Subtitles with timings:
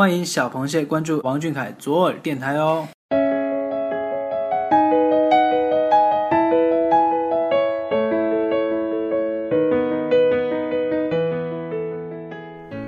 [0.00, 2.88] 欢迎小螃蟹关注王俊凯左耳电台哦。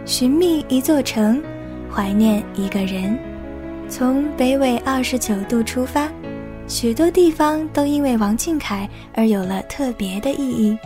[0.07, 1.43] 寻觅一座城，
[1.95, 3.19] 怀念一个人。
[3.91, 6.11] 从北纬二十九度出发，
[6.67, 10.79] 许多地方都因为王俊凯而有了特别的意义。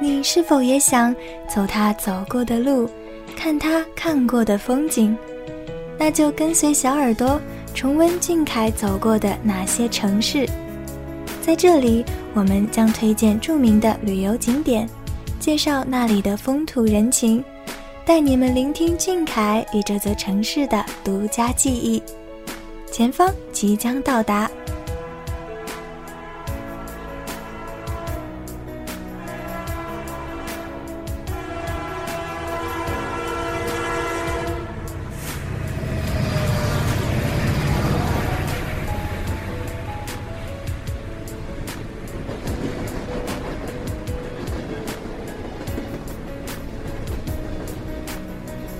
[0.00, 1.14] 你是否也想
[1.46, 2.88] 走他走过的路，
[3.34, 5.16] 看他看过的风景？
[5.98, 7.40] 那就跟随小耳朵
[7.74, 10.46] 重温俊凯走过的那些城市。
[11.40, 14.88] 在这里，我们将推荐著名的旅游景点，
[15.40, 17.42] 介绍那里的风土人情。
[18.04, 22.00] 带你们聆听俊凯与这座城市的独家记忆。
[22.92, 24.50] 前方即将到达。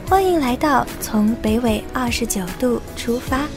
[0.08, 3.48] 欢迎来到从北纬二十九度出发。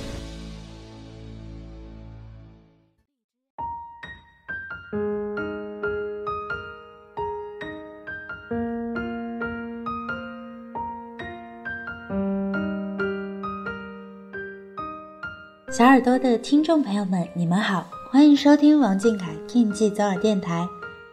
[15.71, 20.67] 小耳朵的听众朋友们，你们好，欢迎收听王俊凯电记左耳电台，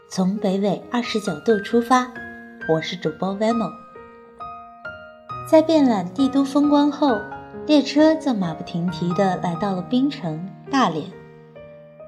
[0.09, 2.11] 从北纬二十九度出发，
[2.71, 3.86] 我是主播 Vemo。
[5.49, 7.21] 在遍览帝都风光后，
[7.69, 11.05] 列车就马不停蹄地来到了槟城大连。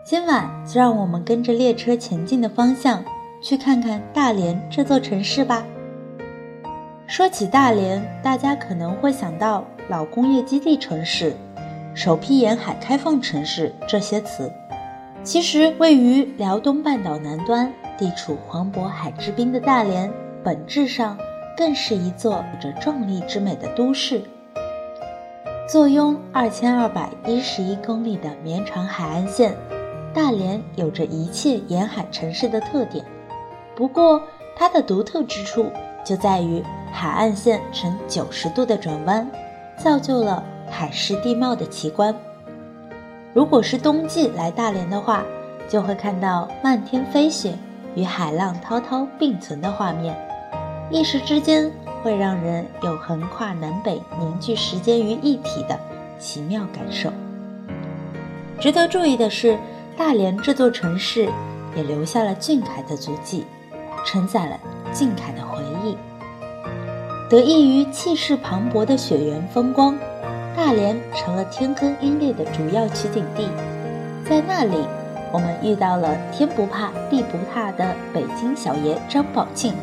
[0.04, 3.04] 今晚就让我们跟着列车前进的方向，
[3.40, 5.64] 去看看大连这座城市吧。
[7.06, 11.32] 说起大连，大家可能会想到老工业基地城市、
[11.94, 14.50] 首批沿海开放城市这些词。
[15.22, 21.16] 其实，位于辽东半岛南端、地处黄渤海之滨的大连，本质上。
[21.58, 24.22] 更是一座有着壮丽之美的都市。
[25.68, 29.56] 坐拥二千二百一十一公里的绵长海岸线，
[30.14, 33.04] 大连有着一切沿海城市的特点。
[33.74, 34.22] 不过，
[34.56, 35.66] 它的独特之处
[36.04, 39.28] 就在于海岸线呈九十度的转弯，
[39.76, 42.14] 造就了海市地貌的奇观。
[43.34, 45.24] 如果是冬季来大连的话，
[45.68, 47.52] 就会看到漫天飞雪
[47.96, 50.16] 与海浪滔滔并存的画面。
[50.90, 51.70] 一时之间，
[52.02, 55.78] 会让人有横跨南北、凝聚时间于一体的
[56.18, 57.12] 奇妙感受。
[58.58, 59.58] 值得注意的是，
[59.98, 61.28] 大连这座城市
[61.76, 63.44] 也留下了俊凯的足迹，
[64.06, 64.58] 承载了
[64.94, 65.94] 俊凯的回忆。
[67.28, 69.94] 得益于气势磅礴的雪原风光，
[70.56, 73.46] 大连成了天坑英烈的主要取景地。
[74.26, 74.78] 在那里，
[75.30, 79.74] 我们遇到了天不怕地不怕的北京小爷张宝庆。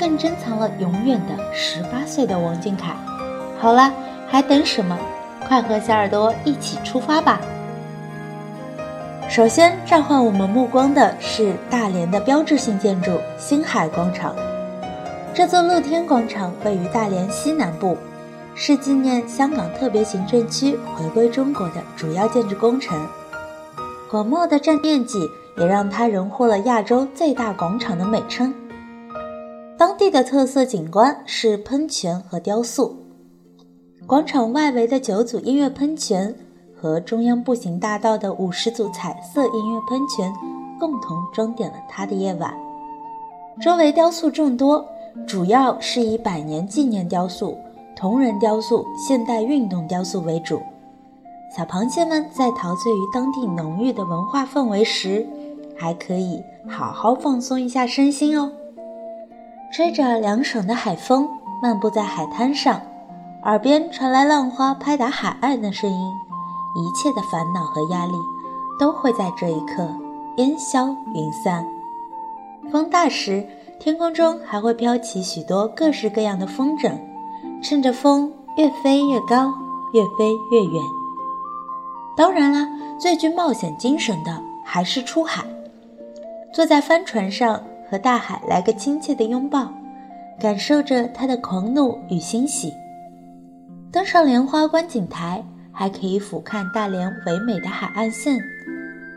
[0.00, 2.96] 更珍藏了永远的十八岁的王俊凯。
[3.58, 3.92] 好了，
[4.26, 4.98] 还等什么？
[5.46, 7.38] 快和小耳朵一起出发吧！
[9.28, 14.34] 首先召唤我们目光的是大连的标志性建筑星海广场。
[15.34, 17.98] 这座露天广场位于大连西南部，
[18.54, 23.06] 是纪念香港特别行政区回归中国的主要建筑工程。
[24.10, 28.54] 广袤的占地面积也让它荣获了亚洲最大广场的美称。
[29.80, 32.94] 当地的特色景观是喷泉和雕塑。
[34.06, 36.34] 广场外围的九组音乐喷泉
[36.76, 40.30] 和中央步行大道的五十组彩色音乐喷泉，
[40.78, 42.54] 共同装点了它的夜晚。
[43.58, 44.84] 周围雕塑众多，
[45.26, 47.56] 主要是以百年纪念雕塑、
[47.96, 50.60] 铜人雕塑、现代运动雕塑为主。
[51.56, 55.26] 小螃蟹们在陶醉于当地浓郁的文化氛围时，
[55.74, 58.52] 还可以好好放松一下身心哦。
[59.72, 61.28] 吹着凉爽的海风，
[61.62, 62.80] 漫步在海滩上，
[63.44, 66.12] 耳边传来浪花拍打海岸的声音，
[66.74, 68.14] 一切的烦恼和压力
[68.80, 69.88] 都会在这一刻
[70.38, 71.64] 烟消云散。
[72.72, 73.46] 风大时，
[73.78, 76.92] 天空中还会飘起许多各式各样的风筝，
[77.62, 79.54] 趁着风越飞越高，
[79.92, 80.82] 越飞越远。
[82.16, 82.68] 当然啦，
[82.98, 85.44] 最具冒险精神的还是出海，
[86.52, 87.62] 坐在帆船上。
[87.90, 89.68] 和大海来个亲切的拥抱，
[90.40, 92.72] 感受着它的狂怒与欣喜。
[93.90, 98.38] 登上莲花观景台，还可以俯瞰大连唯美的海岸线。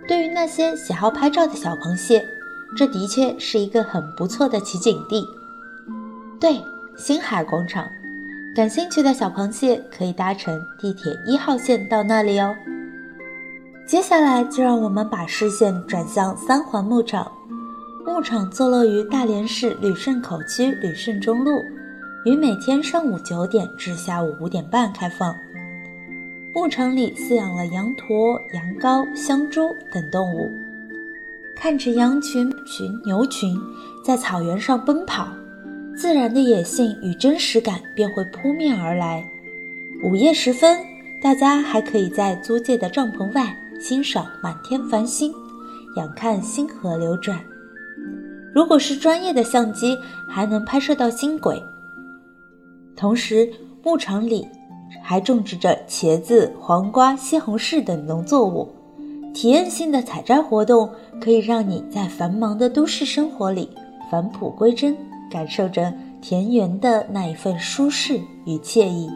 [0.07, 2.25] 对于那些喜好拍照的小螃蟹，
[2.75, 5.23] 这的确是一个很不错的取景地。
[6.39, 6.59] 对，
[6.97, 7.85] 星海广场，
[8.55, 12.55] 感兴趣的小螃蟹可以搭乘地铁一号线到那里哦。
[13.85, 17.31] 接下来就让我们把视线转向三环牧场。
[18.05, 21.63] 牧场坐落于大连市旅顺口区旅顺中路，
[22.25, 25.33] 于每天上午九点至下午五点半开放。
[26.53, 30.51] 牧场里饲养了羊驼、羊羔、香猪等动物，
[31.55, 33.57] 看着羊群、群牛群
[34.03, 35.29] 在草原上奔跑，
[35.95, 39.25] 自然的野性与真实感便会扑面而来。
[40.03, 40.77] 午夜时分，
[41.21, 45.33] 大家还可以在租借的帐篷外欣赏满天繁星，
[45.95, 47.39] 仰看星河流转。
[48.53, 49.97] 如果是专业的相机，
[50.27, 51.61] 还能拍摄到星轨。
[52.95, 53.49] 同时，
[53.83, 54.47] 牧场里。
[55.01, 58.69] 还种植着茄子、黄瓜、西红柿等农作物，
[59.33, 60.87] 体验性的采摘活动
[61.19, 63.67] 可以让你在繁忙的都市生活里
[64.11, 64.95] 返璞归真，
[65.31, 65.91] 感受着
[66.21, 69.09] 田园的那一份舒适与惬意。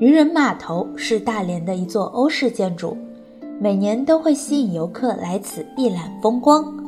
[0.00, 2.96] 渔人码头是大连的一座欧式建筑，
[3.60, 6.81] 每年都会吸引游客来此一览风光。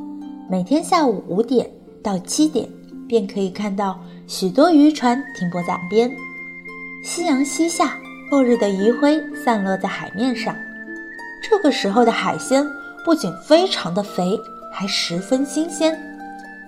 [0.46, 1.70] 每天下午五点
[2.02, 2.68] 到七点，
[3.08, 6.14] 便可以看到许多渔船停泊在岸边。
[7.02, 7.98] 夕阳西下，
[8.30, 10.54] 落日的余晖散落在海面上。
[11.42, 12.62] 这个时候的海鲜
[13.06, 14.38] 不仅非常的肥，
[14.70, 15.98] 还十分新鲜，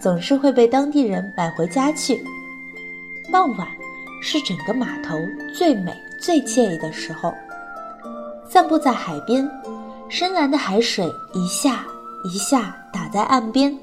[0.00, 2.25] 总是会被当地人买回家去。
[3.31, 3.69] 傍晚
[4.23, 5.19] 是整个码头
[5.55, 7.31] 最美、最惬意的时候。
[8.49, 9.46] 散步在海边，
[10.08, 11.84] 深蓝的海水一下
[12.25, 13.79] 一下打在岸边，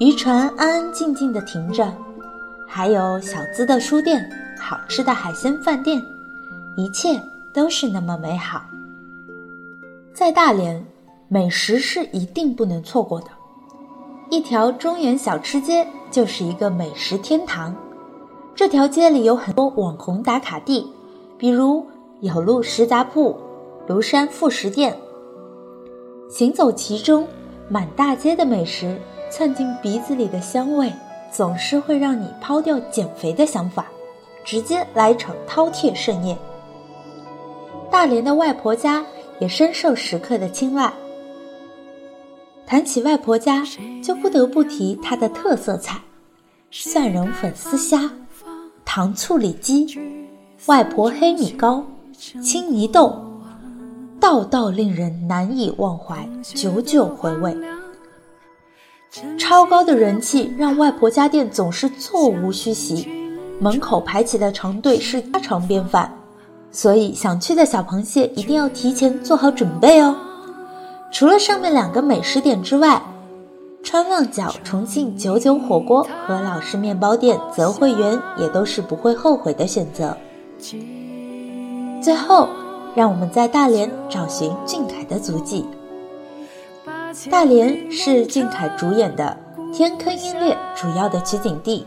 [0.00, 1.94] 渔船安安静静地停着，
[2.66, 4.26] 还有小资的书店。
[4.58, 6.02] 好吃的海鲜饭店，
[6.78, 7.20] 一切
[7.52, 8.62] 都是那么美好。
[10.14, 10.82] 在大连，
[11.28, 13.26] 美食是一定不能错过的。
[14.30, 17.76] 一条中原小吃街就是一个美食天堂。
[18.54, 20.90] 这条街里有很多网红打卡地，
[21.36, 21.86] 比如
[22.20, 23.38] 有路食杂铺、
[23.86, 24.96] 庐山副食店。
[26.30, 27.28] 行走其中，
[27.68, 28.98] 满大街的美食
[29.30, 30.92] 窜进鼻子里的香味，
[31.30, 33.86] 总是会让你抛掉减肥的想法。
[34.44, 36.34] 直接来一场饕餮盛宴。
[37.90, 39.04] 大连的外婆家
[39.38, 40.90] 也深受食客的青睐。
[42.66, 43.62] 谈起外婆家，
[44.02, 46.00] 就不得不提它的特色菜：
[46.70, 48.10] 蒜蓉粉丝虾、
[48.86, 49.98] 糖醋里脊、
[50.64, 51.84] 外婆黑米糕、
[52.42, 53.22] 青泥豆，
[54.20, 57.56] 道道令人难以忘怀，久久回味。
[59.38, 63.08] 超高的人气让外婆家店总是座无虚席。
[63.60, 66.12] 门口排起的长队是家常便饭，
[66.70, 70.14] 所以想去的小螃蟹一定要提前做好准备哦。
[71.10, 73.02] 除了上面两个美食点之外，
[73.82, 80.16] 川旺角重庆九九火锅和老式面包店泽汇园也都是不会后悔的选择。
[82.00, 82.48] 最后，
[82.98, 85.64] 让我们在大连找寻俊凯的足迹。
[87.30, 89.36] 大连是俊凯主演的
[89.72, 91.86] 《天坑鹰猎》主要的取景地。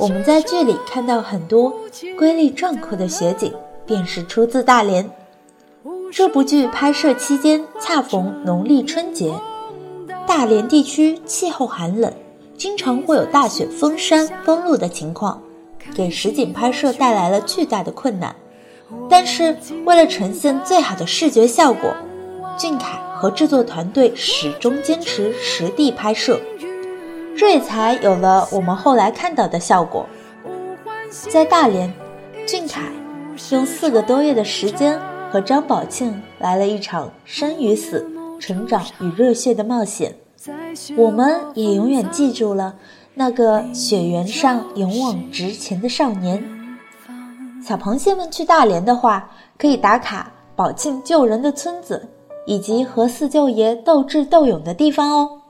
[0.00, 1.72] 我们在剧里看到很多
[2.18, 3.52] 瑰丽壮阔的雪景，
[3.86, 5.08] 便是出自大连。
[6.10, 9.32] 这部剧拍摄期间恰逢农历春节，
[10.26, 12.12] 大连地区气候寒冷，
[12.58, 15.40] 经常会有大雪封山封路的情况，
[15.94, 18.34] 给实景拍摄带来了巨大的困难。
[19.08, 21.94] 但是为了呈现最好的视觉效果，
[22.56, 26.40] 俊凯和制作团队始终坚持实地拍摄。
[27.36, 30.06] 这也才有了我们后来看到的效果。
[31.10, 31.92] 在大连，
[32.46, 32.82] 俊凯
[33.50, 34.98] 用四个多月的时间
[35.30, 38.06] 和张宝庆来了一场生与死、
[38.38, 40.14] 成长与热血的冒险。
[40.96, 42.74] 我们也永远记住了
[43.14, 46.61] 那个雪原上勇往直前的少年。
[47.64, 52.08] 小螃蟹们去大连的话，可以打卡宝庆救人的村子，
[52.44, 55.40] 以及和四舅爷斗智斗勇的地方哦。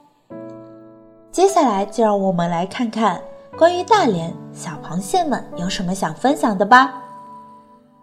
[1.30, 3.18] 接下来就让我们来看看
[3.56, 7.02] 关于大连小螃蟹们有什么想分享的吧。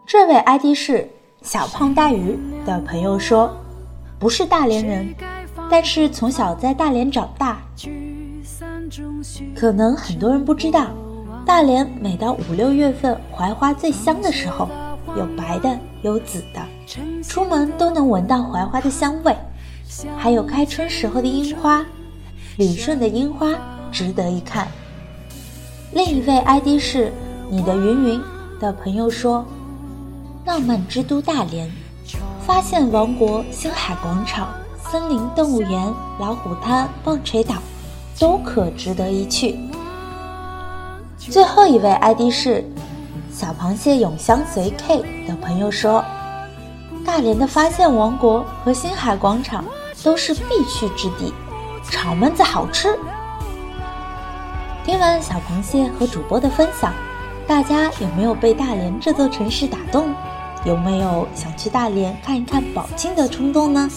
[0.08, 1.08] 这位 ID 是
[1.44, 3.52] 小胖大鱼的朋友说，
[4.18, 5.14] 不是大连人，
[5.70, 7.60] 但是从小在大连长大。
[9.56, 10.88] 可能很多人不知道，
[11.50, 14.70] 大连每到五六月份槐花最香的时候，
[15.18, 16.62] 有白的，有紫的，
[17.24, 19.36] 出门都能闻到槐花的香味，
[20.16, 21.84] 还有开春时候的樱花。
[22.58, 23.56] 旅顺的樱花
[23.92, 24.68] 值得一看。
[25.92, 27.12] 另一位 ID 是
[27.50, 28.22] 你的云云
[28.60, 29.44] 的朋友说
[30.46, 31.68] ：“浪漫之都大连，
[32.46, 34.50] 发现王国、星海广场、
[34.88, 37.56] 森林动物园、老虎滩、棒槌岛，
[38.20, 39.58] 都可值得一去。”
[41.30, 42.66] 最后一位 ID 是
[43.32, 46.04] 小螃蟹永相随 K 的朋友说
[47.06, 49.64] ：“大连的发现王国和星海广场
[50.04, 51.32] 都是必去之地，
[51.92, 52.98] 炒焖子好吃。”
[54.84, 56.92] 听完小螃蟹和主播的分享，
[57.46, 60.12] 大家有没有被大连这座城市打动？
[60.66, 63.88] 有没有想去大连看一看宝庆的冲动呢？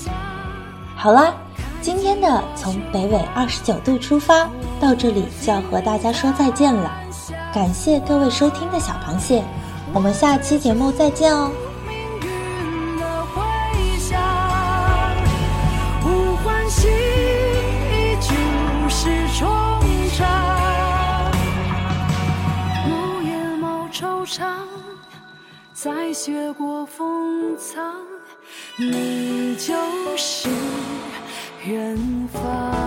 [0.95, 1.33] 好啦，
[1.81, 4.47] 今天的从北纬二十九度出发
[4.79, 6.99] 到这里就要和大家说再见了。
[7.53, 9.45] 感谢各位收听的小螃蟹，
[9.93, 11.53] 我们下期节目再见哦。
[25.75, 27.83] 再雪过封藏，
[28.79, 29.75] 你就
[30.17, 30.49] 是
[31.65, 31.99] 远
[32.33, 32.82] 方。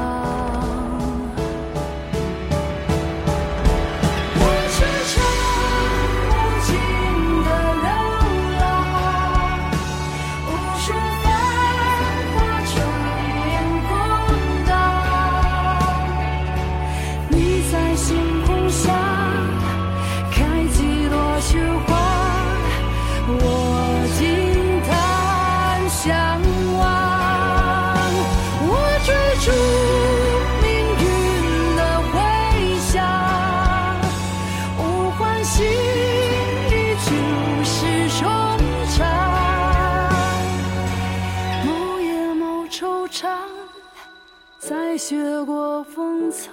[44.68, 46.50] 再雪过封藏，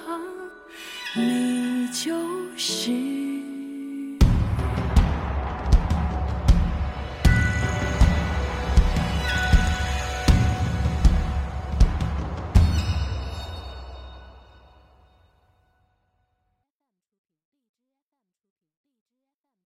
[1.16, 2.12] 你就
[2.58, 3.31] 是。